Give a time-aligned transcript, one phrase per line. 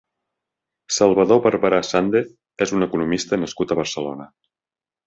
[0.95, 4.33] Salvador Barberà Sandez és un economista nascut a Barcelona.